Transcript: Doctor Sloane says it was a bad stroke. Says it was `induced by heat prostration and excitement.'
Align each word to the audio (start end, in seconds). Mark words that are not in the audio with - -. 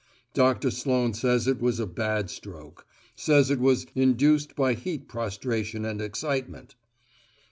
Doctor 0.33 0.71
Sloane 0.71 1.13
says 1.13 1.45
it 1.47 1.61
was 1.61 1.79
a 1.79 1.85
bad 1.85 2.31
stroke. 2.31 2.87
Says 3.15 3.51
it 3.51 3.59
was 3.59 3.85
`induced 3.85 4.55
by 4.55 4.73
heat 4.73 5.07
prostration 5.07 5.85
and 5.85 6.01
excitement.' 6.01 6.73